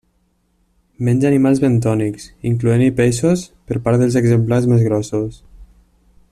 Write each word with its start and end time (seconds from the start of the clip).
Menja 1.07 1.27
animals 1.31 1.61
bentònics, 1.65 2.25
incloent-hi 2.53 2.89
peixos 3.01 3.45
per 3.71 3.79
part 3.89 4.05
dels 4.05 4.19
exemplars 4.25 4.69
més 4.73 4.85
grossos. 4.89 5.41